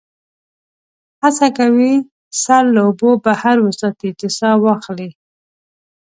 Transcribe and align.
هڅه 1.21 1.47
کوي 1.57 1.93
سر 2.43 2.63
له 2.75 2.81
اوبو 2.87 3.09
بهر 3.25 3.57
وساتي 3.65 4.09
چې 4.19 4.27
سا 4.37 4.49
واخلي. 4.63 5.09